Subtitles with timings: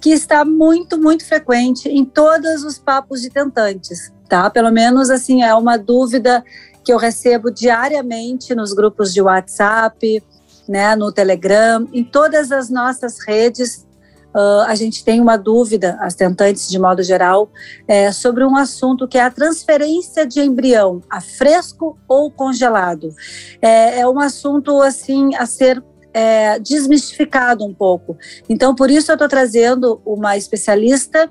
[0.00, 4.48] que está muito, muito frequente em todos os papos de tentantes, tá?
[4.48, 6.42] Pelo menos assim é uma dúvida
[6.82, 10.22] que eu recebo diariamente nos grupos de WhatsApp,
[10.66, 13.86] né, no Telegram, em todas as nossas redes.
[14.34, 17.50] Uh, a gente tem uma dúvida, as tentantes de modo geral,
[17.88, 23.12] é, sobre um assunto que é a transferência de embrião a fresco ou congelado.
[23.60, 25.82] É, é um assunto assim a ser
[26.12, 28.16] é, desmistificado um pouco.
[28.48, 31.28] Então, por isso eu estou trazendo uma especialista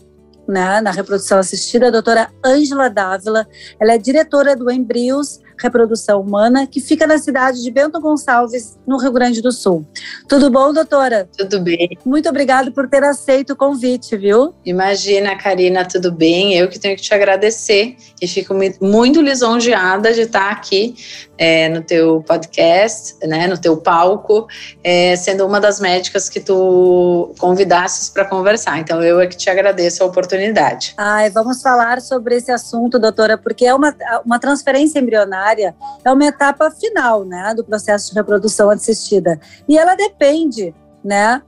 [0.50, 3.48] né, na reprodução assistida, a doutora Ângela Dávila.
[3.80, 8.98] Ela é diretora do Embrios Reprodução Humana, que fica na cidade de Bento Gonçalves, no
[8.98, 9.86] Rio Grande do Sul.
[10.28, 11.30] Tudo bom, doutora?
[11.38, 11.98] Tudo bem.
[12.04, 14.56] Muito obrigada por ter aceito o convite, viu?
[14.66, 16.56] Imagina, Karina, tudo bem?
[16.56, 20.96] Eu que tenho que te agradecer e fico muito lisonjeada de estar aqui
[21.40, 24.46] é, no teu podcast, né, no teu palco,
[24.84, 28.78] é, sendo uma das médicas que tu convidasses para conversar.
[28.80, 30.94] Então, eu é que te agradeço a oportunidade.
[30.98, 35.74] Ai, vamos falar sobre esse assunto, doutora, porque é uma, uma transferência embrionária
[36.04, 39.40] é uma etapa final, né, do processo de reprodução assistida.
[39.68, 41.42] E ela depende, né,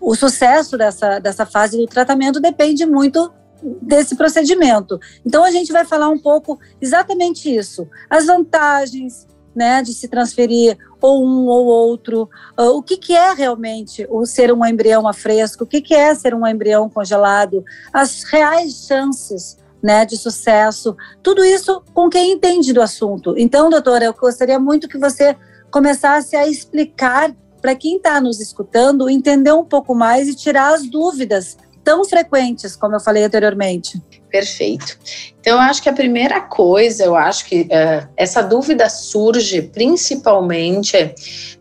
[0.00, 3.32] o sucesso dessa, dessa fase do tratamento depende muito
[3.82, 4.98] desse procedimento.
[5.24, 10.76] Então a gente vai falar um pouco exatamente isso, as vantagens, né, de se transferir
[11.00, 15.14] ou um ou outro, uh, o que, que é realmente o ser um embrião a
[15.14, 20.94] fresco, o que, que é ser um embrião congelado, as reais chances né, de sucesso,
[21.22, 23.34] tudo isso com quem entende do assunto.
[23.38, 25.36] Então, doutora, eu gostaria muito que você
[25.70, 30.86] começasse a explicar para quem está nos escutando, entender um pouco mais e tirar as
[30.86, 31.56] dúvidas
[31.86, 34.02] tão frequentes, como eu falei anteriormente.
[34.28, 34.98] Perfeito.
[35.38, 41.14] Então, eu acho que a primeira coisa, eu acho que uh, essa dúvida surge principalmente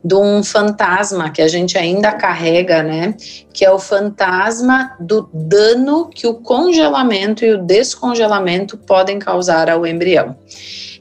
[0.03, 3.13] de um fantasma que a gente ainda carrega, né?
[3.53, 9.85] Que é o fantasma do dano que o congelamento e o descongelamento podem causar ao
[9.85, 10.35] embrião.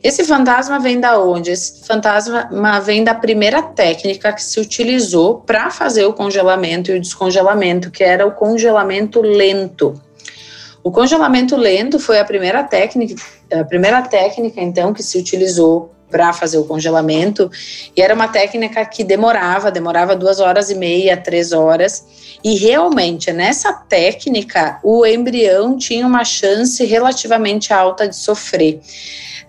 [0.04, 1.50] Esse fantasma vem da onde?
[1.50, 7.00] Esse fantasma vem da primeira técnica que se utilizou para fazer o congelamento e o
[7.00, 9.98] descongelamento, que era o congelamento lento.
[10.82, 13.14] O congelamento lento foi a primeira técnica,
[13.50, 17.50] a primeira técnica então que se utilizou para fazer o congelamento
[17.97, 23.32] e era uma técnica que demorava, demorava duas horas e meia, três horas e realmente
[23.32, 28.82] nessa técnica o embrião tinha uma chance relativamente alta de sofrer.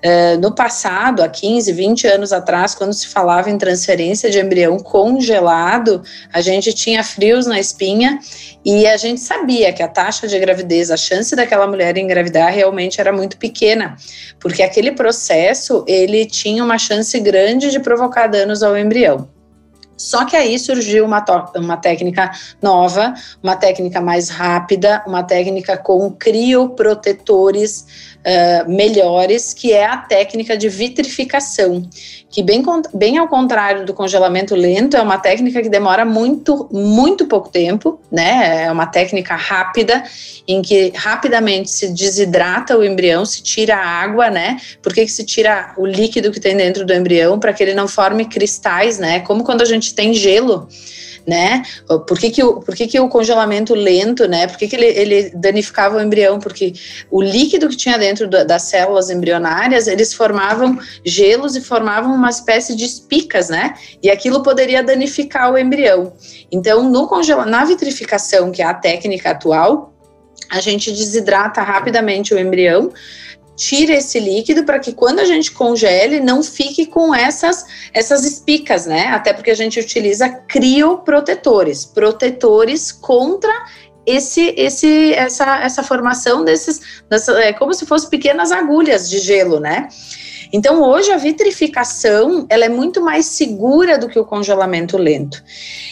[0.06, 4.78] Uh, no passado, há 15, 20 anos atrás, quando se falava em transferência de embrião
[4.78, 8.20] congelado, a gente tinha frios na espinha
[8.64, 13.02] e a gente sabia que a taxa de gravidez, a chance daquela mulher engravidar realmente
[13.02, 13.96] era muito pequena,
[14.40, 19.28] porque aquele processo ele tinha uma chance grande de provocar danos ao embrião.
[19.98, 21.24] Só que aí surgiu uma,
[21.56, 29.86] uma técnica nova, uma técnica mais rápida, uma técnica com crioprotetores uh, melhores, que é
[29.86, 31.88] a técnica de vitrificação,
[32.30, 32.64] que bem,
[32.94, 38.00] bem ao contrário do congelamento lento, é uma técnica que demora muito, muito pouco tempo,
[38.12, 38.66] né?
[38.66, 40.04] É uma técnica rápida,
[40.48, 44.58] em que rapidamente se desidrata o embrião, se tira a água, né?
[44.82, 47.40] Por que, que se tira o líquido que tem dentro do embrião?
[47.40, 49.22] Para que ele não forme cristais, né?
[49.22, 50.68] Como quando a gente tem gelo
[51.26, 51.64] né?
[52.08, 54.48] Por que, que, o, por que, que o congelamento lento, né?
[54.48, 56.40] Por que, que ele, ele danificava o embrião?
[56.40, 56.74] Porque
[57.10, 62.76] o líquido que tinha dentro das células embrionárias, eles formavam gelos e formavam uma espécie
[62.76, 63.74] de espicas, né?
[64.02, 66.14] E aquilo poderia danificar o embrião.
[66.52, 69.94] Então, no congela na vitrificação, que é a técnica atual,
[70.50, 72.92] a gente desidrata rapidamente o embrião,
[73.56, 78.86] tira esse líquido para que quando a gente congele não fique com essas essas espicas,
[78.86, 79.08] né?
[79.08, 83.54] Até porque a gente utiliza crioprotetores, protetores contra
[84.06, 89.60] esse, esse, essa, essa formação desses, dessa, é como se fossem pequenas agulhas de gelo,
[89.60, 89.88] né?
[90.56, 95.44] Então, hoje a vitrificação ela é muito mais segura do que o congelamento lento.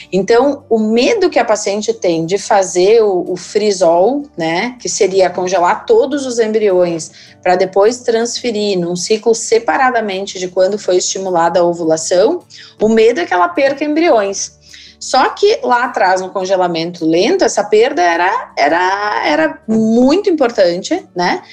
[0.10, 5.30] Então, o medo que a paciente tem de fazer o, o frisol, né, que seria
[5.30, 7.12] congelar todos os embriões
[7.42, 12.42] para depois transferir num ciclo separadamente de quando foi estimulada a ovulação,
[12.81, 14.57] o medo é que ela perca embriões.
[14.98, 21.44] Só que lá atrás, no congelamento lento, essa perda era, era, era muito importante, né?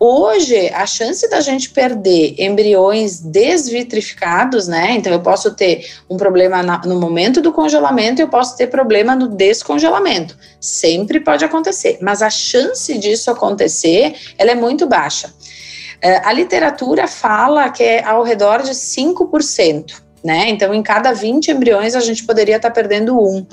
[0.00, 4.92] Hoje, a chance da gente perder embriões desvitrificados, né?
[4.92, 9.16] Então, eu posso ter um problema no momento do congelamento e eu posso ter problema
[9.16, 10.38] no descongelamento.
[10.60, 15.28] Sempre pode acontecer, mas a chance disso acontecer, ela é muito baixa.
[15.28, 20.06] Uh, a literatura fala que é ao redor de 5%.
[20.22, 20.48] Né?
[20.48, 23.44] Então, em cada 20 embriões, a gente poderia estar tá perdendo um.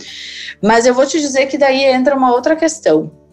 [0.62, 3.25] Mas eu vou te dizer que daí entra uma outra questão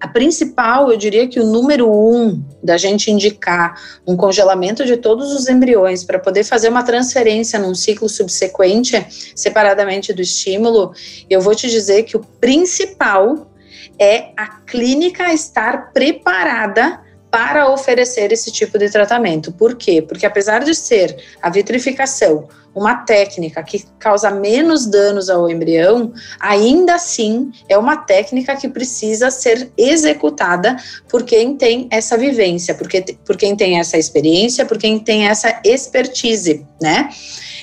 [0.00, 3.74] a principal, eu diria que o número um da gente indicar
[4.06, 9.06] um congelamento de todos os embriões para poder fazer uma transferência num ciclo subsequente,
[9.36, 10.92] separadamente do estímulo,
[11.28, 13.50] eu vou te dizer que o principal
[13.98, 17.00] é a clínica estar preparada
[17.30, 19.52] para oferecer esse tipo de tratamento.
[19.52, 20.02] Por quê?
[20.02, 26.94] Porque apesar de ser a vitrificação uma técnica que causa menos danos ao embrião, ainda
[26.94, 30.76] assim é uma técnica que precisa ser executada
[31.08, 35.60] por quem tem essa vivência, porque, por quem tem essa experiência, por quem tem essa
[35.64, 37.08] expertise, né?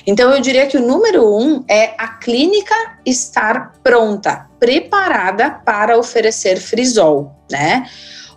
[0.06, 2.74] Então eu diria que o número um é a clínica
[3.04, 7.86] estar pronta, preparada para oferecer frisol, né?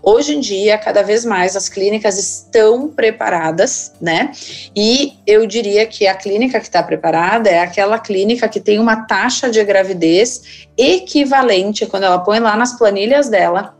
[0.03, 4.31] Hoje em dia, cada vez mais as clínicas estão preparadas, né?
[4.75, 9.05] E eu diria que a clínica que está preparada é aquela clínica que tem uma
[9.05, 13.75] taxa de gravidez equivalente, quando ela põe lá nas planilhas dela,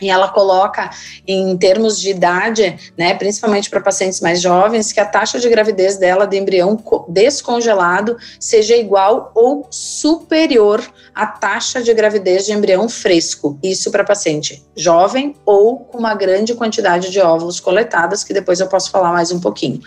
[0.00, 0.90] e ela coloca
[1.26, 5.96] em termos de idade, né, principalmente para pacientes mais jovens, que a taxa de gravidez
[5.96, 10.82] dela de embrião descongelado seja igual ou superior
[11.14, 13.58] à taxa de gravidez de embrião fresco.
[13.62, 18.66] Isso para paciente jovem ou com uma grande quantidade de óvulos coletados, que depois eu
[18.66, 19.80] posso falar mais um pouquinho.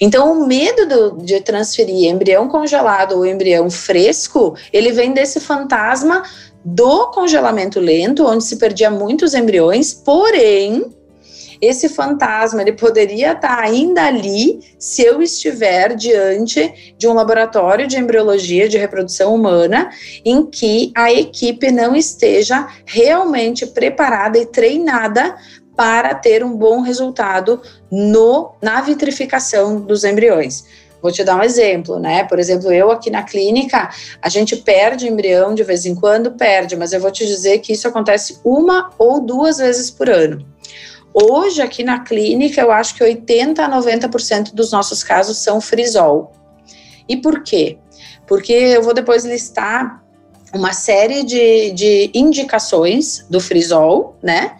[0.00, 6.22] Então, o medo do, de transferir embrião congelado ou embrião fresco, ele vem desse fantasma
[6.68, 10.84] do congelamento lento, onde se perdia muitos embriões, porém,
[11.62, 17.96] esse fantasma ele poderia estar ainda ali se eu estiver diante de um laboratório de
[17.96, 19.90] embriologia de reprodução humana
[20.24, 25.36] em que a equipe não esteja realmente preparada e treinada
[25.76, 27.62] para ter um bom resultado
[27.92, 30.64] no na vitrificação dos embriões.
[31.06, 32.24] Vou te dar um exemplo, né?
[32.24, 36.74] Por exemplo, eu aqui na clínica, a gente perde embrião de vez em quando, perde,
[36.74, 40.44] mas eu vou te dizer que isso acontece uma ou duas vezes por ano.
[41.14, 46.32] Hoje, aqui na clínica, eu acho que 80 a 90% dos nossos casos são frisol.
[47.08, 47.78] E por quê?
[48.26, 50.02] Porque eu vou depois listar
[50.52, 54.56] uma série de, de indicações do frisol, né?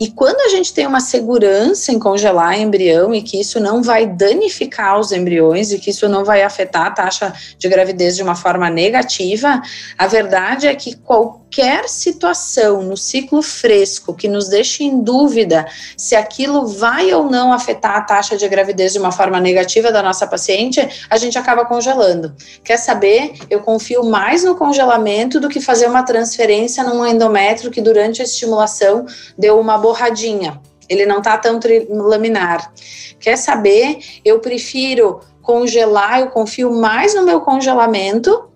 [0.00, 4.06] E quando a gente tem uma segurança em congelar embrião e que isso não vai
[4.06, 8.34] danificar os embriões e que isso não vai afetar a taxa de gravidez de uma
[8.34, 9.62] forma negativa,
[9.96, 11.43] a verdade é que qualquer
[11.86, 15.66] situação no ciclo fresco que nos deixe em dúvida
[15.96, 20.02] se aquilo vai ou não afetar a taxa de gravidez de uma forma negativa da
[20.02, 22.34] nossa paciente, a gente acaba congelando.
[22.62, 23.34] Quer saber?
[23.48, 28.24] Eu confio mais no congelamento do que fazer uma transferência num endométrio que durante a
[28.24, 29.06] estimulação
[29.38, 30.60] deu uma borradinha.
[30.88, 31.58] Ele não está tão
[31.88, 32.72] laminar.
[33.18, 33.98] Quer saber?
[34.24, 38.48] Eu prefiro congelar, eu confio mais no meu congelamento,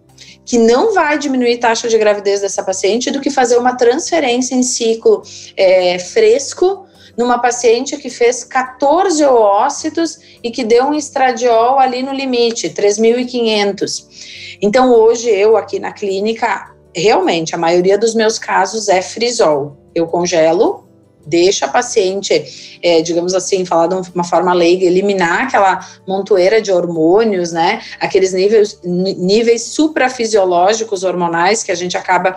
[0.44, 4.54] que não vai diminuir a taxa de gravidez dessa paciente, do que fazer uma transferência
[4.54, 5.22] em ciclo
[5.56, 6.86] é, fresco
[7.18, 14.56] numa paciente que fez 14 oócitos e que deu um estradiol ali no limite, 3.500.
[14.62, 19.76] Então, hoje, eu aqui na clínica, realmente, a maioria dos meus casos é frisol.
[19.92, 20.87] Eu congelo,
[21.28, 26.72] deixa a paciente, é, digamos assim, falar de uma forma leiga, eliminar aquela montoeira de
[26.72, 27.82] hormônios, né?
[28.00, 32.34] Aqueles níveis, níveis suprafisiológicos hormonais que a gente acaba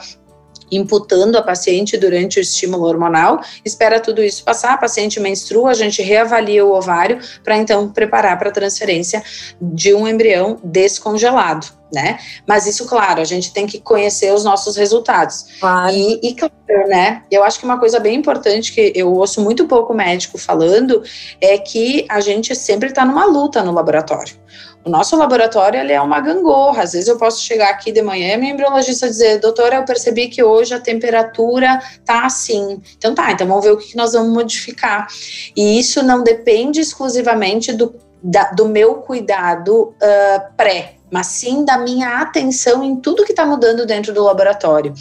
[0.72, 5.74] imputando a paciente durante o estímulo hormonal, espera tudo isso passar, a paciente menstrua, a
[5.74, 9.22] gente reavalia o ovário para então preparar para a transferência
[9.62, 12.20] de um embrião descongelado, né?
[12.48, 15.46] Mas isso, claro, a gente tem que conhecer os nossos resultados.
[15.60, 15.94] Claro.
[15.94, 17.24] E, e claro, né?
[17.30, 21.04] Eu acho que uma coisa bem importante que eu ouço muito pouco médico falando
[21.40, 24.36] é que a gente sempre está numa luta no laboratório.
[24.84, 26.84] O nosso laboratório ele é uma gangorra.
[26.84, 30.28] Às vezes eu posso chegar aqui de manhã e minha embriologista dizer, doutora, eu percebi
[30.28, 32.82] que hoje a temperatura tá assim.
[32.98, 35.08] Então tá, então vamos ver o que nós vamos modificar.
[35.56, 37.94] E isso não depende exclusivamente do,
[38.24, 43.46] da, do meu cuidado uh, pré mas sim da minha atenção em tudo que está
[43.46, 44.94] mudando dentro do laboratório.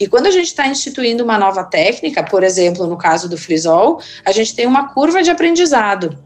[0.00, 4.00] E quando a gente está instituindo uma nova técnica, por exemplo, no caso do frisol,
[4.24, 6.18] a gente tem uma curva de aprendizado.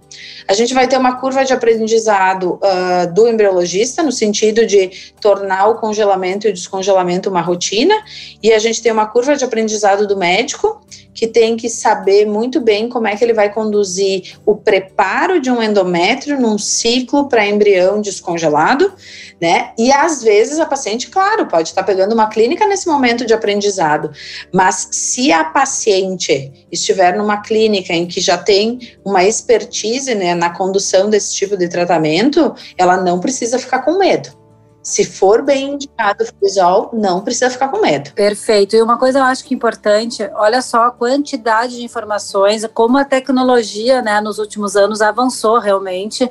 [0.47, 5.69] A gente vai ter uma curva de aprendizado uh, do embriologista, no sentido de tornar
[5.69, 7.95] o congelamento e o descongelamento uma rotina,
[8.43, 10.81] e a gente tem uma curva de aprendizado do médico,
[11.15, 15.51] que tem que saber muito bem como é que ele vai conduzir o preparo de
[15.51, 18.93] um endométrio num ciclo para embrião descongelado,
[19.41, 19.73] né?
[19.79, 24.11] E às vezes a paciente, claro, pode estar pegando uma clínica nesse momento de aprendizado,
[24.53, 30.51] mas se a paciente estiver numa clínica em que já tem uma expertise né, na
[30.51, 34.42] condução desse tipo de tratamento, ela não precisa ficar com medo.
[34.83, 38.11] Se for bem indicado o frisol, não precisa ficar com medo.
[38.13, 38.75] Perfeito.
[38.75, 42.99] E uma coisa eu acho que é importante, olha só a quantidade de informações, como
[42.99, 46.29] a tecnologia, né, nos últimos anos avançou realmente.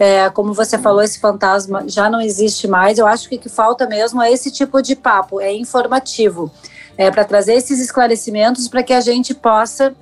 [0.00, 2.98] É, como você falou, esse fantasma já não existe mais.
[2.98, 6.50] Eu acho que o que falta mesmo é esse tipo de papo, é informativo,
[6.98, 9.94] é para trazer esses esclarecimentos para que a gente possa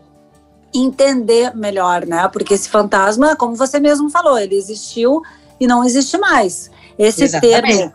[0.73, 2.29] entender melhor, né?
[2.29, 5.21] Porque esse fantasma, como você mesmo falou, ele existiu
[5.59, 6.71] e não existe mais.
[7.01, 7.79] Esse Exatamente.
[7.79, 7.93] termo,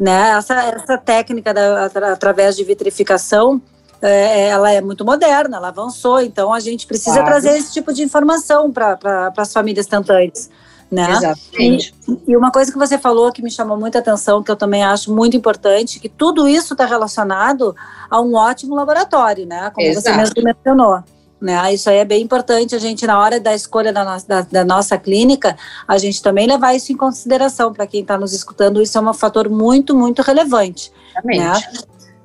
[0.00, 3.62] né, essa, essa técnica da, através de vitrificação,
[4.02, 7.28] é, ela é muito moderna, ela avançou, então a gente precisa claro.
[7.28, 10.50] trazer esse tipo de informação para pra, as famílias tentantes.
[10.90, 11.08] Né?
[11.08, 11.94] Exatamente.
[12.08, 14.82] E, e, uma coisa que você falou que me chamou muita atenção, que eu também
[14.82, 17.76] acho muito importante, que tudo isso está relacionado
[18.10, 19.70] a um ótimo laboratório, né?
[19.72, 20.02] Como Exato.
[20.02, 21.04] você mesmo mencionou.
[21.40, 21.72] Né?
[21.72, 24.64] Isso aí é bem importante a gente, na hora da escolha da, no, da, da
[24.64, 27.72] nossa clínica, a gente também levar isso em consideração.
[27.72, 30.90] Para quem está nos escutando, isso é um fator muito, muito relevante.
[31.24, 31.52] Né?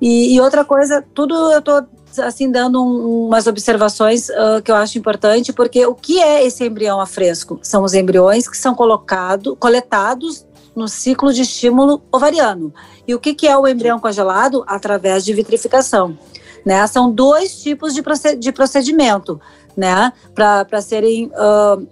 [0.00, 1.86] E, e, outra coisa, tudo eu estou
[2.18, 6.64] assim dando um, umas observações uh, que eu acho importante, porque o que é esse
[6.64, 7.58] embrião a fresco?
[7.62, 10.44] São os embriões que são colocado, coletados
[10.74, 12.74] no ciclo de estímulo ovariano.
[13.06, 14.64] E o que, que é o embrião congelado?
[14.66, 16.18] Através de vitrificação
[16.64, 16.86] né?
[16.86, 19.40] São dois tipos de, procedimento,
[19.76, 20.12] né?
[20.34, 21.86] Para serem uh,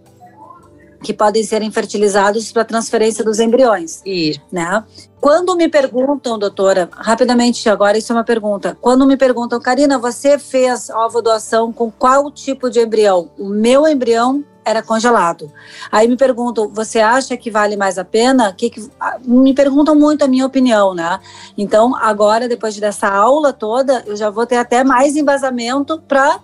[1.03, 4.01] que podem serem fertilizados para transferência dos embriões.
[4.07, 4.41] Isso.
[4.51, 4.85] Né?
[5.21, 8.77] Quando me perguntam, doutora, rapidamente agora, isso é uma pergunta.
[8.81, 13.31] Quando me perguntam, Karina, você fez ovo doação com qual tipo de embrião?
[13.39, 15.53] O meu embrião era congelado.
[15.91, 18.53] Aí me perguntam, você acha que vale mais a pena?
[18.53, 18.89] Que que,
[19.25, 21.19] me perguntam muito a minha opinião, né?
[21.57, 26.41] Então, agora, depois dessa aula toda, eu já vou ter até mais embasamento para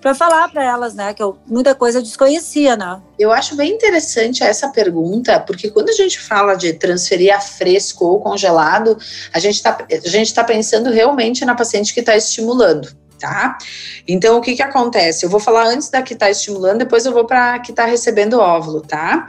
[0.00, 3.00] para falar para elas, né, que eu, muita coisa eu desconhecia, né?
[3.18, 8.04] Eu acho bem interessante essa pergunta, porque quando a gente fala de transferir a fresco
[8.04, 8.96] ou congelado,
[9.32, 13.58] a gente está tá pensando realmente na paciente que está estimulando tá?
[14.06, 15.24] Então, o que que acontece?
[15.24, 18.38] Eu vou falar antes da que está estimulando, depois eu vou para que está recebendo
[18.38, 19.26] óvulo, tá?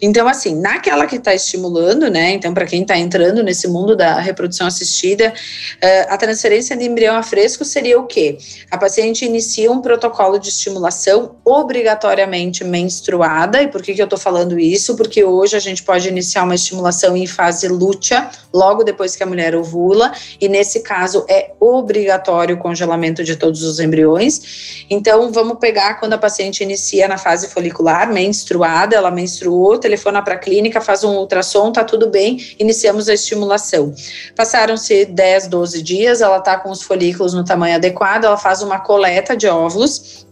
[0.00, 2.32] Então, assim, naquela que está estimulando, né?
[2.32, 7.16] Então, para quem está entrando nesse mundo da reprodução assistida, uh, a transferência de embrião
[7.16, 8.38] a fresco seria o quê?
[8.70, 14.16] A paciente inicia um protocolo de estimulação obrigatoriamente menstruada, e por que que eu tô
[14.16, 14.96] falando isso?
[14.96, 19.26] Porque hoje a gente pode iniciar uma estimulação em fase lútea, logo depois que a
[19.26, 24.86] mulher ovula, e nesse caso é obrigatório o congelamento de todos os embriões.
[24.88, 30.34] Então, vamos pegar quando a paciente inicia na fase folicular, menstruada, ela menstruou, telefona para
[30.34, 33.92] a clínica, faz um ultrassom, tá tudo bem, iniciamos a estimulação.
[34.34, 38.78] Passaram-se 10, 12 dias, ela tá com os folículos no tamanho adequado, ela faz uma
[38.78, 40.25] coleta de óvulos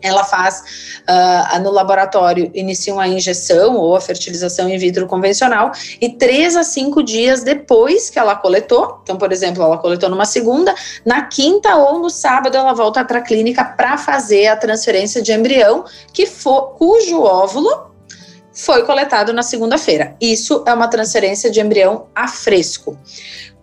[0.00, 0.62] ela faz
[1.08, 6.62] uh, no laboratório, inicia uma injeção ou a fertilização in vitro convencional e três a
[6.62, 10.74] cinco dias depois que ela coletou, então, por exemplo, ela coletou numa segunda,
[11.04, 15.32] na quinta ou no sábado ela volta para a clínica para fazer a transferência de
[15.32, 17.88] embrião que for, cujo óvulo
[18.52, 20.16] foi coletado na segunda-feira.
[20.20, 22.98] Isso é uma transferência de embrião a fresco.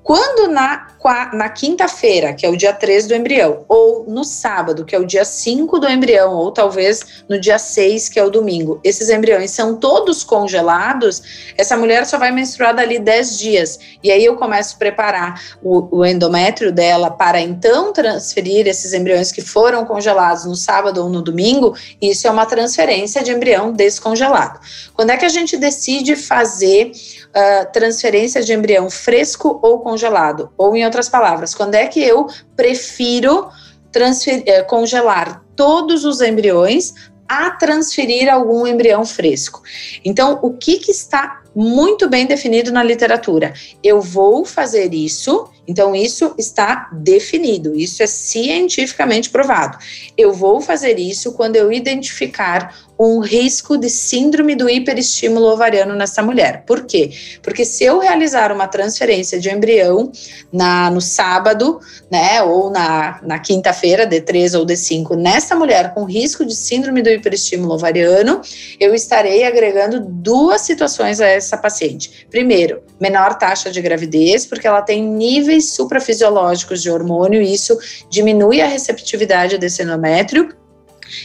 [0.01, 0.87] Quando na,
[1.33, 5.05] na quinta-feira, que é o dia 3 do embrião, ou no sábado, que é o
[5.05, 9.51] dia 5 do embrião, ou talvez no dia 6, que é o domingo, esses embriões
[9.51, 13.79] são todos congelados, essa mulher só vai menstruar dali 10 dias.
[14.03, 19.31] E aí eu começo a preparar o, o endométrio dela para então transferir esses embriões
[19.31, 21.75] que foram congelados no sábado ou no domingo.
[22.01, 24.59] Isso é uma transferência de embrião descongelado.
[24.93, 30.51] Quando é que a gente decide fazer uh, transferência de embrião fresco ou congelado?
[30.57, 36.93] Ou, em outras palavras, quando é que eu prefiro uh, congelar todos os embriões
[37.27, 39.61] a transferir algum embrião fresco?
[40.05, 43.53] Então, o que, que está muito bem definido na literatura.
[43.81, 49.77] Eu vou fazer isso, então isso está definido, isso é cientificamente provado.
[50.17, 56.23] Eu vou fazer isso quando eu identificar um risco de síndrome do hiperestímulo ovariano nessa
[56.23, 56.63] mulher.
[56.65, 57.11] Por quê?
[57.41, 60.11] Porque se eu realizar uma transferência de embrião
[60.51, 66.45] na, no sábado, né, ou na, na quinta-feira, D3 ou D5, nessa mulher com risco
[66.45, 68.41] de síndrome do hiperestímulo ovariano,
[68.79, 72.27] eu estarei agregando duas situações a essa paciente.
[72.29, 77.77] Primeiro, menor taxa de gravidez, porque ela tem níveis suprafisiológicos de hormônio, e isso
[78.09, 80.55] diminui a receptividade desse endométrio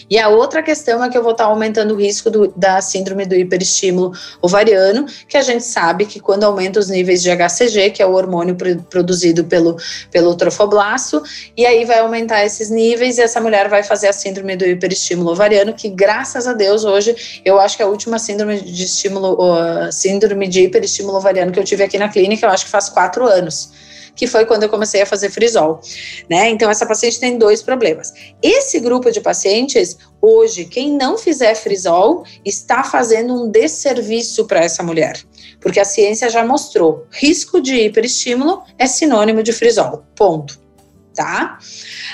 [0.08, 3.26] e a outra questão é que eu vou estar aumentando o risco do, da síndrome
[3.26, 8.02] do hiperestímulo ovariano, que a gente sabe que quando aumenta os níveis de HCG, que
[8.02, 8.56] é o hormônio
[8.88, 9.76] produzido pelo,
[10.10, 11.22] pelo trofoblasto,
[11.56, 15.30] e aí vai aumentar esses níveis e essa mulher vai fazer a síndrome do hiperestímulo
[15.30, 19.92] ovariano, que graças a Deus hoje eu acho que a última síndrome de estímulo, uh,
[19.92, 23.26] síndrome de hiperestímulo ovariano que eu tive aqui na clínica, eu acho que faz quatro
[23.26, 25.80] anos que foi quando eu comecei a fazer frisol,
[26.28, 26.48] né?
[26.50, 28.12] Então essa paciente tem dois problemas.
[28.42, 34.82] Esse grupo de pacientes, hoje, quem não fizer frisol está fazendo um desserviço para essa
[34.82, 35.20] mulher,
[35.60, 40.04] porque a ciência já mostrou, risco de hiperestímulo é sinônimo de frisol.
[40.14, 40.69] Ponto
[41.20, 41.58] tá?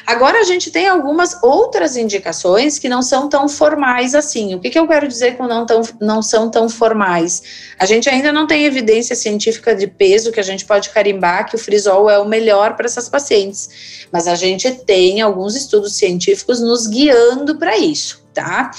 [0.05, 4.57] Agora a gente tem algumas outras indicações que não são tão formais assim.
[4.57, 7.41] O que, que eu quero dizer com não, tão, não são tão formais?
[7.79, 11.55] A gente ainda não tem evidência científica de peso que a gente pode carimbar que
[11.55, 16.61] o frisol é o melhor para essas pacientes, mas a gente tem alguns estudos científicos
[16.61, 18.71] nos guiando para isso, tá?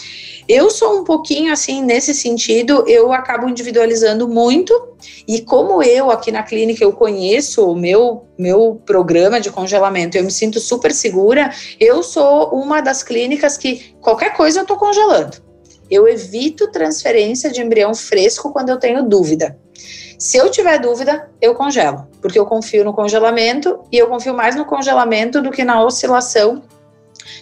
[0.48, 4.72] Eu sou um pouquinho assim, nesse sentido, eu acabo individualizando muito,
[5.28, 10.24] e como eu aqui na clínica eu conheço o meu, meu programa de congelamento, eu
[10.24, 15.46] me sinto super segura, eu sou uma das clínicas que qualquer coisa eu tô congelando.
[15.90, 19.58] Eu evito transferência de embrião fresco quando eu tenho dúvida.
[20.20, 24.56] Se eu tiver dúvida, eu congelo, porque eu confio no congelamento e eu confio mais
[24.56, 26.64] no congelamento do que na oscilação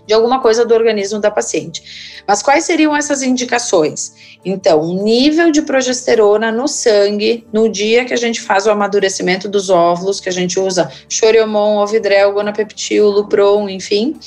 [0.06, 2.24] de alguma coisa do organismo da paciente.
[2.28, 4.38] Mas quais seriam essas indicações?
[4.44, 9.70] Então, nível de progesterona no sangue no dia que a gente faz o amadurecimento dos
[9.70, 14.18] óvulos, que a gente usa choriomon, ovidrel, gonapeptil, lupron, enfim,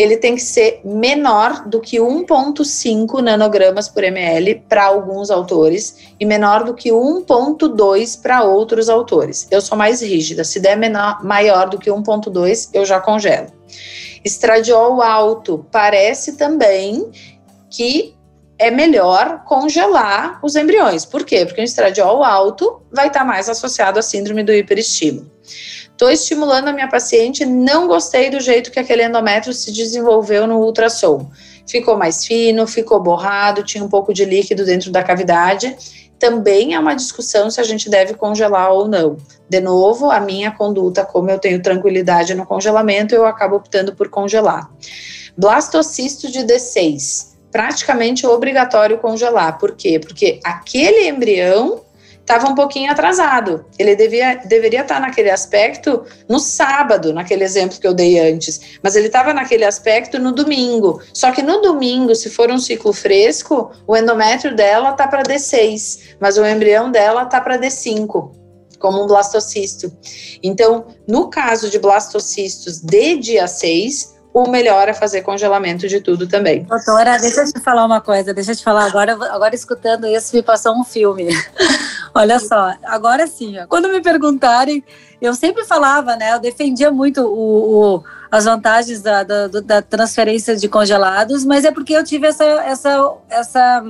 [0.00, 6.24] ele tem que ser menor do que 1,5 nanogramas por ml para alguns autores e
[6.24, 9.46] menor do que 1,2 para outros autores.
[9.50, 13.48] Eu sou mais rígida, se der menor, maior do que 1,2, eu já congelo.
[14.24, 17.10] Estradiol alto parece também
[17.70, 18.14] que
[18.58, 21.06] é melhor congelar os embriões.
[21.06, 21.46] Por quê?
[21.46, 25.30] Porque o estradiol alto vai estar mais associado à síndrome do hiperestímulo.
[25.90, 30.58] Estou estimulando a minha paciente, não gostei do jeito que aquele endométrio se desenvolveu no
[30.58, 31.30] ultrassom.
[31.66, 35.74] Ficou mais fino, ficou borrado, tinha um pouco de líquido dentro da cavidade.
[36.20, 39.16] Também é uma discussão se a gente deve congelar ou não.
[39.48, 44.08] De novo, a minha conduta, como eu tenho tranquilidade no congelamento, eu acabo optando por
[44.08, 44.70] congelar.
[45.36, 49.58] Blastocisto de D6 praticamente obrigatório congelar.
[49.58, 49.98] Por quê?
[49.98, 51.80] Porque aquele embrião
[52.30, 53.64] estava um pouquinho atrasado.
[53.76, 58.94] Ele devia, deveria estar naquele aspecto no sábado, naquele exemplo que eu dei antes, mas
[58.94, 61.02] ele estava naquele aspecto no domingo.
[61.12, 66.16] Só que no domingo, se for um ciclo fresco, o endométrio dela tá para D6,
[66.20, 68.38] mas o embrião dela tá para D5
[68.78, 69.92] como um blastocisto.
[70.42, 76.26] Então, no caso de blastocistos de dia 6, o melhor é fazer congelamento de tudo
[76.26, 76.62] também.
[76.62, 80.34] Doutora, deixa eu te falar uma coisa, deixa eu te falar agora, agora escutando isso
[80.34, 81.28] me passou um filme.
[82.14, 84.84] Olha só, agora sim, quando me perguntarem,
[85.20, 90.56] eu sempre falava, né, eu defendia muito o, o as vantagens da, da, da, transferência
[90.56, 93.84] de congelados, mas é porque eu tive essa, essa, essa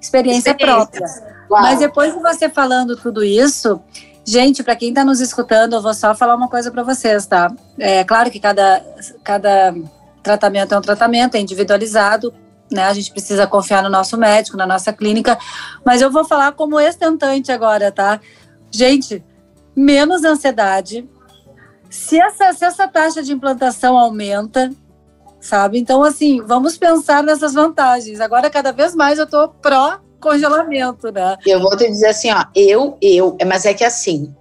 [0.00, 0.54] experiência, experiência.
[0.54, 1.06] própria.
[1.50, 1.62] Uau.
[1.62, 3.80] Mas depois de você falando tudo isso,
[4.24, 7.52] Gente, para quem está nos escutando, eu vou só falar uma coisa para vocês, tá?
[7.78, 8.84] É claro que cada,
[9.24, 9.74] cada
[10.22, 12.32] tratamento é um tratamento, é individualizado,
[12.70, 12.84] né?
[12.84, 15.36] A gente precisa confiar no nosso médico, na nossa clínica,
[15.84, 18.20] mas eu vou falar como ex-tentante agora, tá?
[18.70, 19.24] Gente,
[19.74, 21.08] menos ansiedade.
[21.90, 24.70] Se essa, se essa taxa de implantação aumenta,
[25.40, 25.78] sabe?
[25.78, 28.20] Então, assim, vamos pensar nessas vantagens.
[28.20, 31.36] Agora, cada vez mais eu tô pró congelamento, né?
[31.44, 34.34] Eu vou te dizer assim, ó, eu, eu, mas é que assim,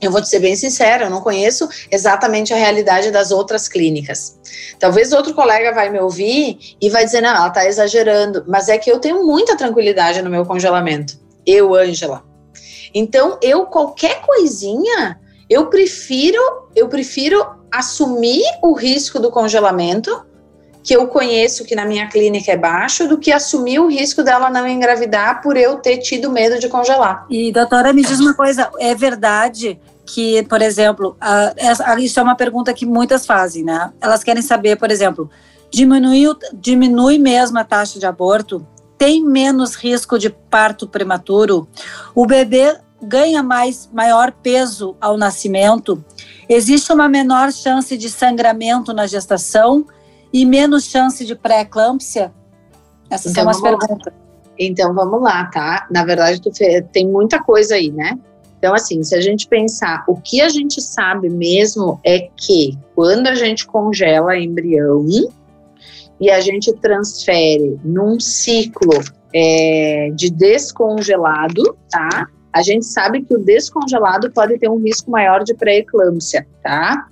[0.00, 4.38] eu vou te ser bem sincera, eu não conheço exatamente a realidade das outras clínicas.
[4.78, 8.78] Talvez outro colega vai me ouvir e vai dizer, não, ela tá exagerando, mas é
[8.78, 11.18] que eu tenho muita tranquilidade no meu congelamento.
[11.46, 12.22] Eu, Ângela.
[12.94, 16.40] Então, eu, qualquer coisinha, eu prefiro,
[16.76, 20.24] eu prefiro assumir o risco do congelamento
[20.82, 24.48] que eu conheço que na minha clínica é baixo do que assumir o risco dela
[24.50, 27.26] não engravidar por eu ter tido medo de congelar.
[27.28, 31.52] E doutora, me diz uma coisa, é verdade que, por exemplo, a,
[31.84, 33.92] a, isso é uma pergunta que muitas fazem, né?
[34.00, 35.30] Elas querem saber, por exemplo,
[35.70, 38.66] diminui, diminui mesmo a taxa de aborto?
[38.96, 41.68] Tem menos risco de parto prematuro?
[42.14, 46.02] O bebê ganha mais maior peso ao nascimento?
[46.48, 49.86] Existe uma menor chance de sangramento na gestação
[50.32, 52.32] e menos chance de pré-eclâmpsia?
[53.10, 54.12] Essas então, são as perguntas.
[54.12, 54.28] Lá.
[54.58, 55.86] Então vamos lá, tá?
[55.90, 56.40] Na verdade,
[56.92, 58.18] tem muita coisa aí, né?
[58.58, 63.28] Então, assim, se a gente pensar, o que a gente sabe mesmo é que quando
[63.28, 65.06] a gente congela embrião
[66.20, 68.98] e a gente transfere num ciclo
[69.32, 72.26] é, de descongelado, tá?
[72.52, 77.06] A gente sabe que o descongelado pode ter um risco maior de pré-eclâmpsia, tá?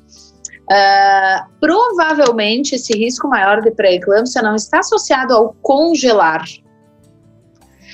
[0.69, 6.45] Uh, provavelmente esse risco maior de pré-eclâmpsia não está associado ao congelar,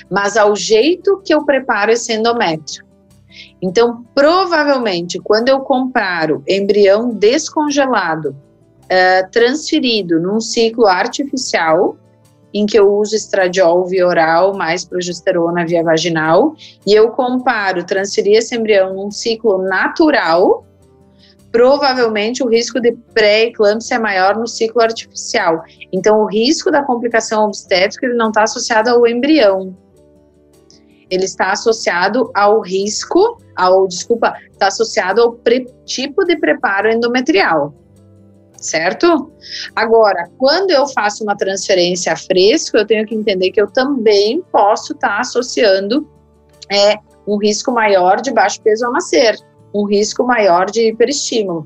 [0.09, 2.83] mas ao jeito que eu preparo esse endométrio.
[3.61, 11.95] Então, provavelmente, quando eu comparo embrião descongelado, uh, transferido num ciclo artificial,
[12.53, 16.55] em que eu uso estradiol via oral mais progesterona via vaginal,
[16.85, 20.65] e eu comparo transferir esse embrião num ciclo natural,
[21.53, 25.61] provavelmente o risco de pré-eclâmpsia é maior no ciclo artificial.
[25.93, 29.77] Então, o risco da complicação obstétrica ele não está associado ao embrião,
[31.11, 37.71] ele está associado ao risco, ao, desculpa, está associado ao pre, tipo de preparo endometrial.
[38.57, 39.31] Certo?
[39.75, 44.93] Agora, quando eu faço uma transferência fresco, eu tenho que entender que eu também posso
[44.93, 46.09] estar tá associando
[46.71, 46.95] é,
[47.27, 49.37] um risco maior de baixo peso ao nascer,
[49.73, 51.65] um risco maior de hiperestímulo.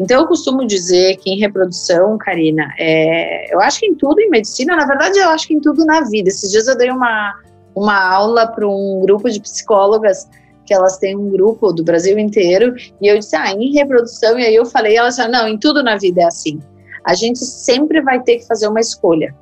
[0.00, 4.30] Então, eu costumo dizer que em reprodução, Karina, é, eu acho que em tudo em
[4.30, 6.28] medicina, na verdade, eu acho que em tudo na vida.
[6.28, 7.34] Esses dias eu dei uma,
[7.74, 10.28] uma aula para um grupo de psicólogas
[10.64, 14.44] que elas têm um grupo do Brasil inteiro e eu disse, ah, em reprodução, e
[14.44, 16.60] aí eu falei, elas falaram, não, em tudo na vida é assim.
[17.04, 19.34] A gente sempre vai ter que fazer uma escolha.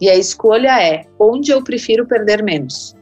[0.00, 2.94] E a escolha é onde eu prefiro perder menos.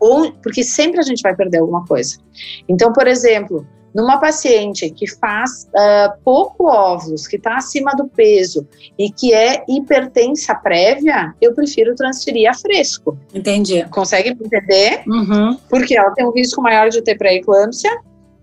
[0.00, 2.18] Ou, porque sempre a gente vai perder alguma coisa.
[2.68, 8.68] Então, por exemplo, numa paciente que faz uh, pouco óvulos, que está acima do peso
[8.98, 13.18] e que é hipertensa prévia, eu prefiro transferir a fresco.
[13.32, 13.86] Entendi.
[13.86, 15.02] Consegue entender?
[15.06, 15.56] Uhum.
[15.70, 17.90] Porque ela tem um risco maior de ter pré-eclâmpsia,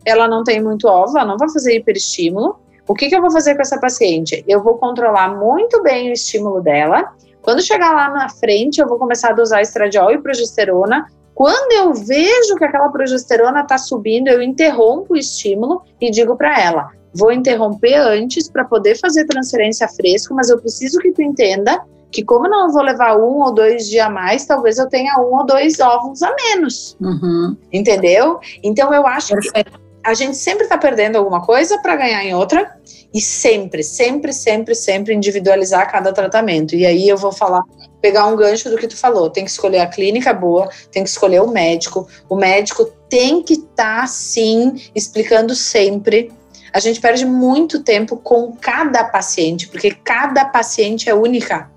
[0.03, 2.59] ela não tem muito óvulo, ela não vai fazer hiperestímulo.
[2.87, 4.43] O que, que eu vou fazer com essa paciente?
[4.47, 7.13] Eu vou controlar muito bem o estímulo dela.
[7.43, 11.93] Quando chegar lá na frente, eu vou começar a dosar estradiol e progesterona quando eu
[11.93, 17.31] vejo que aquela progesterona está subindo, eu interrompo o estímulo e digo para ela: vou
[17.31, 22.47] interromper antes para poder fazer transferência fresco, mas eu preciso que tu entenda que como
[22.47, 25.79] não vou levar um ou dois dias a mais, talvez eu tenha um ou dois
[25.79, 26.95] óvulos a menos.
[27.01, 27.57] Uhum.
[27.71, 28.39] Entendeu?
[28.61, 29.71] Então eu acho Perfeito.
[29.71, 32.77] que a gente sempre está perdendo alguma coisa para ganhar em outra
[33.11, 36.75] e sempre, sempre, sempre, sempre individualizar cada tratamento.
[36.75, 37.63] E aí eu vou falar
[38.03, 39.29] pegar um gancho do que tu falou.
[39.29, 42.05] Tem que escolher a clínica boa, tem que escolher o médico.
[42.27, 46.29] O médico tem que estar, tá, sim, explicando sempre.
[46.73, 51.71] A gente perde muito tempo com cada paciente, porque cada paciente é única.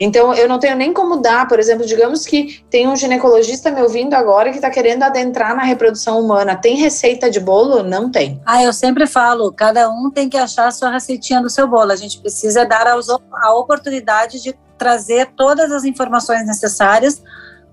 [0.00, 3.82] Então, eu não tenho nem como dar, por exemplo, digamos que tem um ginecologista me
[3.82, 6.56] ouvindo agora que está querendo adentrar na reprodução humana.
[6.56, 7.82] Tem receita de bolo?
[7.84, 8.40] Não tem.
[8.44, 11.92] Ah, eu sempre falo, cada um tem que achar a sua receitinha do seu bolo.
[11.92, 17.22] A gente precisa dar a oportunidade de trazer todas as informações necessárias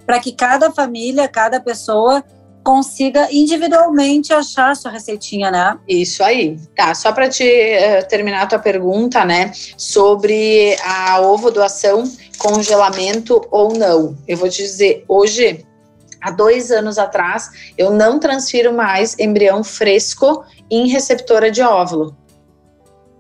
[0.06, 2.22] para que cada família, cada pessoa
[2.62, 5.80] consiga individualmente achar sua receitinha, né?
[5.88, 6.60] Isso aí.
[6.76, 12.04] Tá, só para te uh, terminar a tua pergunta, né, sobre a ovo doação,
[12.38, 14.18] congelamento ou não.
[14.28, 15.66] Eu vou te dizer, hoje,
[16.22, 22.18] há dois anos atrás, eu não transfiro mais embrião fresco em receptora de óvulo.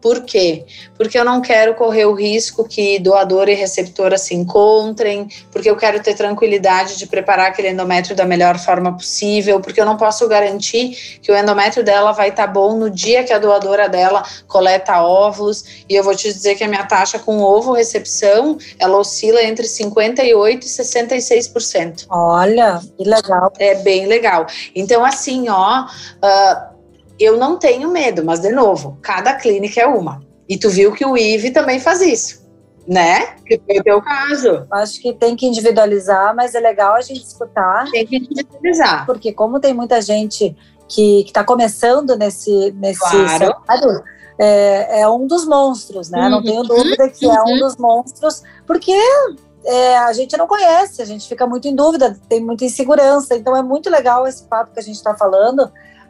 [0.08, 0.64] Por quê?
[0.96, 5.76] Porque eu não quero correr o risco que doador e receptora se encontrem, porque eu
[5.76, 10.26] quero ter tranquilidade de preparar aquele endométrio da melhor forma possível, porque eu não posso
[10.26, 14.24] garantir que o endométrio dela vai estar tá bom no dia que a doadora dela
[14.48, 15.84] coleta óvulos.
[15.90, 19.68] E eu vou te dizer que a minha taxa com ovo recepção, ela oscila entre
[19.68, 22.06] 58 e 66%.
[22.10, 23.52] Olha, que legal.
[23.60, 24.48] É bem legal.
[24.74, 25.84] Então, assim, ó.
[25.84, 26.77] Uh,
[27.20, 30.22] eu não tenho medo, mas de novo, cada clínica é uma.
[30.48, 32.48] E tu viu que o IVE também faz isso,
[32.88, 33.36] né?
[33.46, 34.66] Que foi o teu caso.
[34.72, 37.86] Acho que tem que individualizar, mas é legal a gente escutar.
[37.92, 39.06] Tem que individualizar.
[39.06, 40.56] Porque como tem muita gente
[40.88, 44.04] que está começando nesse, nesse claro.
[44.40, 46.24] é, é, um dos monstros, né?
[46.24, 46.30] Uhum.
[46.30, 47.60] Não tenho dúvida que é um uhum.
[47.60, 48.96] dos monstros, porque
[49.66, 53.36] é, a gente não conhece, a gente fica muito em dúvida, tem muita insegurança.
[53.36, 55.70] Então é muito legal esse papo que a gente está falando,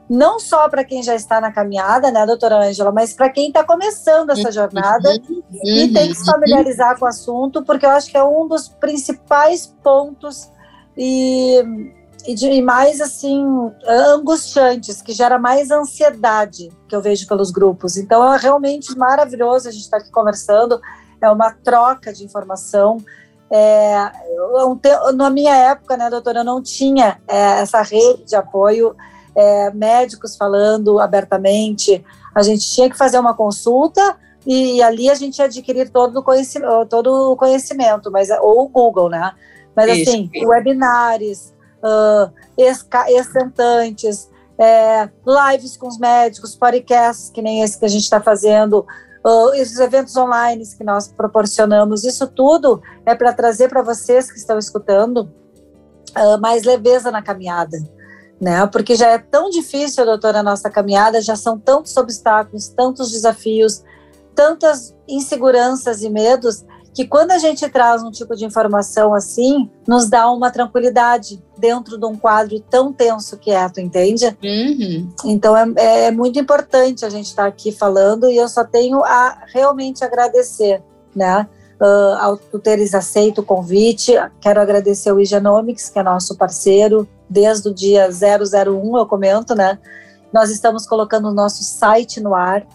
[0.09, 3.63] não só para quem já está na caminhada, né, doutora Ângela, mas para quem está
[3.63, 5.43] começando essa jornada uhum.
[5.63, 8.69] e tem que se familiarizar com o assunto, porque eu acho que é um dos
[8.69, 10.49] principais pontos
[10.95, 11.61] e,
[12.25, 13.45] e, de, e mais assim
[13.85, 17.97] angustiantes, que gera mais ansiedade que eu vejo pelos grupos.
[17.97, 20.79] Então é realmente maravilhoso a gente estar tá aqui conversando,
[21.21, 22.97] é uma troca de informação.
[23.51, 24.79] É, eu,
[25.13, 28.95] na minha época, né, doutora, eu não tinha é, essa rede de apoio
[29.38, 32.04] é, médicos falando abertamente.
[32.34, 36.88] A gente tinha que fazer uma consulta e, ali a gente adquirir todo o conhecimento,
[36.88, 39.32] todo o conhecimento, mas ou o Google, né?
[39.76, 40.10] Mas Isso.
[40.10, 45.08] assim, webinars, uh, ex-tentantes, é,
[45.52, 48.88] lives com os médicos, podcasts que nem esse que a gente está fazendo,
[49.23, 54.39] uh, esses eventos online que nós proporcionamos, isso tudo é para trazer para vocês que
[54.39, 55.30] estão escutando
[56.17, 57.78] uh, mais leveza na caminhada
[58.39, 58.65] né?
[58.67, 63.84] Porque já é tão difícil, doutora, a nossa caminhada, já são tantos obstáculos, tantos desafios,
[64.36, 70.10] tantas inseguranças e medos, que quando a gente traz um tipo de informação assim, nos
[70.10, 74.26] dá uma tranquilidade dentro de um quadro tão tenso que é, tu entende?
[74.43, 75.08] Uhum.
[75.26, 79.04] Então é, é, muito importante a gente estar tá aqui falando e eu só tenho
[79.04, 80.82] a realmente agradecer,
[81.15, 81.47] né?
[81.80, 87.08] Uh, ao tu teres aceito o convite, quero agradecer o Igenomics, que é nosso parceiro,
[87.29, 89.79] desde o dia 001, eu comento, né?
[90.31, 92.65] Nós estamos colocando o nosso site no ar.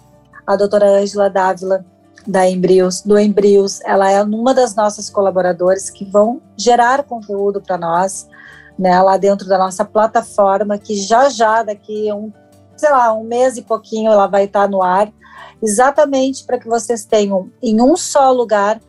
[0.46, 1.84] A doutora Ângela Dávila,
[2.26, 7.76] da Embrios, do Embrios, ela é uma das nossas colaboradoras que vão gerar conteúdo para
[7.76, 8.28] nós,
[8.78, 12.32] né, lá dentro da nossa plataforma, que já já, daqui um,
[12.76, 15.12] sei lá, um mês e pouquinho, ela vai estar no ar,
[15.62, 18.80] exatamente para que vocês tenham em um só lugar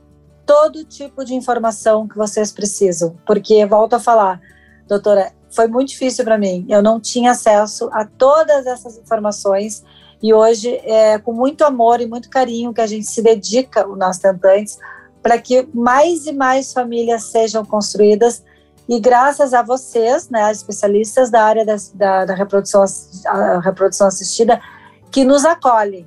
[0.45, 3.15] todo tipo de informação que vocês precisam.
[3.25, 4.41] Porque, volto a falar,
[4.87, 6.65] doutora, foi muito difícil para mim.
[6.69, 9.83] Eu não tinha acesso a todas essas informações
[10.21, 13.97] e hoje é com muito amor e muito carinho que a gente se dedica, os
[13.97, 14.77] nossos tentantes,
[15.21, 18.43] para que mais e mais famílias sejam construídas
[18.87, 22.83] e graças a vocês, né, especialistas da área da, da, da reprodução,
[23.63, 24.61] reprodução assistida,
[25.09, 26.05] que nos acolhem.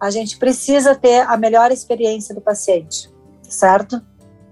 [0.00, 3.10] A gente precisa ter a melhor experiência do paciente,
[3.42, 4.02] certo?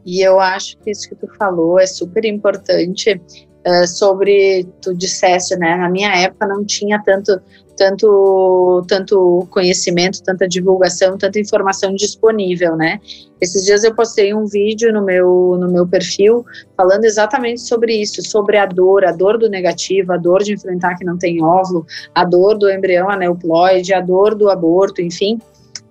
[0.05, 3.21] E eu acho que isso que tu falou é super importante
[3.67, 7.41] uh, sobre, tu disseste, né, na minha época não tinha tanto,
[7.77, 13.01] tanto, tanto conhecimento, tanta divulgação, tanta informação disponível, né.
[13.41, 16.45] Esses dias eu postei um vídeo no meu, no meu perfil
[16.77, 20.97] falando exatamente sobre isso, sobre a dor, a dor do negativo, a dor de enfrentar
[20.97, 25.39] que não tem óvulo, a dor do embrião aneuploide, a dor do aborto, enfim,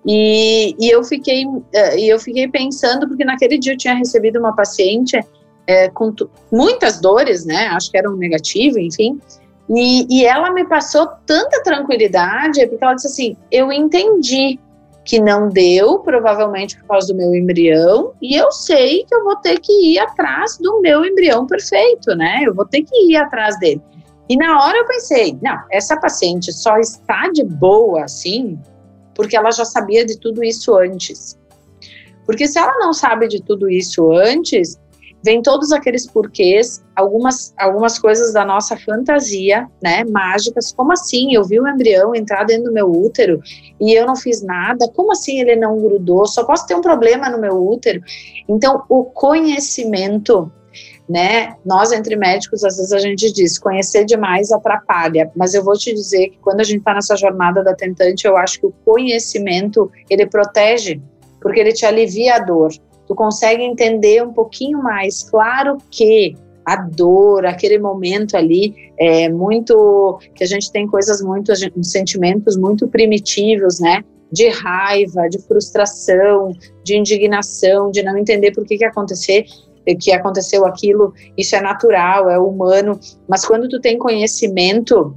[0.06, 1.44] e, e, eu fiquei
[1.96, 5.18] e eu fiquei pensando porque naquele dia eu tinha recebido uma paciente
[5.66, 6.14] é, com
[6.52, 7.68] muitas dores, né?
[7.68, 9.20] Acho que era um negativo, enfim.
[9.68, 14.58] E, e ela me passou tanta tranquilidade, porque ela disse assim: eu entendi
[15.04, 19.36] que não deu, provavelmente por causa do meu embrião, e eu sei que eu vou
[19.36, 22.42] ter que ir atrás do meu embrião perfeito, né?
[22.44, 23.82] Eu vou ter que ir atrás dele.
[24.28, 28.58] E na hora eu pensei: não, essa paciente só está de boa assim,
[29.14, 31.38] porque ela já sabia de tudo isso antes.
[32.26, 34.80] Porque se ela não sabe de tudo isso antes,
[35.24, 41.42] vem todos aqueles porquês, algumas, algumas coisas da nossa fantasia, né, mágicas, como assim, eu
[41.42, 43.40] vi o embrião entrar dentro do meu útero
[43.80, 47.30] e eu não fiz nada, como assim ele não grudou, só posso ter um problema
[47.30, 48.02] no meu útero,
[48.46, 50.52] então o conhecimento,
[51.08, 55.74] né, nós entre médicos, às vezes a gente diz, conhecer demais atrapalha, mas eu vou
[55.74, 58.74] te dizer que quando a gente está nessa jornada da tentante, eu acho que o
[58.84, 61.00] conhecimento, ele protege,
[61.40, 62.72] porque ele te alivia a dor,
[63.06, 65.22] tu consegue entender um pouquinho mais.
[65.28, 71.52] Claro que a dor, aquele momento ali, é muito que a gente tem coisas muito,
[71.82, 74.02] sentimentos muito primitivos, né?
[74.32, 79.44] De raiva, de frustração, de indignação, de não entender por que que acontecer,
[80.00, 85.14] que aconteceu aquilo, isso é natural, é humano, mas quando tu tem conhecimento,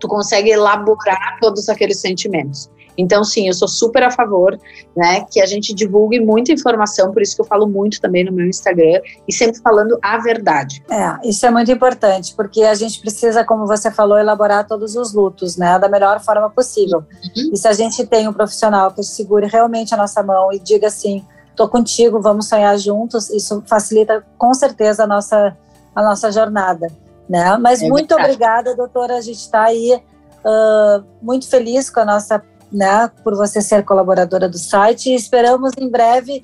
[0.00, 2.70] tu consegue elaborar todos aqueles sentimentos.
[2.98, 4.58] Então, sim, eu sou super a favor,
[4.96, 8.32] né, que a gente divulgue muita informação, por isso que eu falo muito também no
[8.32, 10.82] meu Instagram e sempre falando a verdade.
[10.90, 15.14] É, isso é muito importante, porque a gente precisa, como você falou, elaborar todos os
[15.14, 16.98] lutos, né, da melhor forma possível.
[16.98, 17.50] Uhum.
[17.52, 20.88] E se a gente tem um profissional que segure realmente a nossa mão e diga
[20.88, 25.56] assim, tô contigo, vamos sonhar juntos, isso facilita com certeza a nossa
[25.94, 26.86] a nossa jornada,
[27.28, 27.56] né?
[27.56, 28.30] Mas é muito verdade.
[28.30, 30.00] obrigada, doutora, a gente está aí
[30.44, 32.40] uh, muito feliz com a nossa
[32.72, 36.40] né, por você ser colaboradora do site e esperamos em breve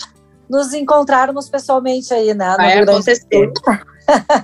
[0.48, 2.54] nos encontrarmos pessoalmente aí, né?
[2.56, 3.52] Vai acontecer.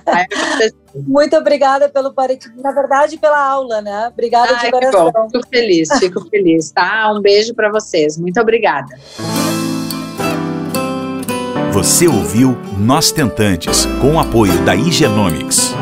[0.05, 0.75] Vai acontecer.
[0.95, 2.13] Muito obrigada pelo
[2.57, 4.09] na verdade pela aula, né?
[4.11, 5.11] Obrigada Ai, de coração.
[5.11, 5.29] Bom.
[5.29, 7.13] Fico feliz, fico feliz, tá?
[7.13, 8.17] Um beijo para vocês.
[8.17, 8.97] Muito obrigada.
[11.71, 15.73] Você ouviu Nós Tentantes, com o apoio da Igenomics.